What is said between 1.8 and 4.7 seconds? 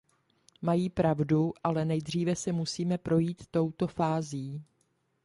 nejdříve si musíme projít touto fází.